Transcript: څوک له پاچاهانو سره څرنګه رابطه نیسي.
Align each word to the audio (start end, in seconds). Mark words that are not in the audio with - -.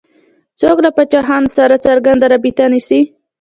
څوک 0.59 0.77
له 0.85 0.89
پاچاهانو 0.95 1.49
سره 1.57 1.75
څرنګه 1.83 2.27
رابطه 2.33 2.65
نیسي. 2.71 3.01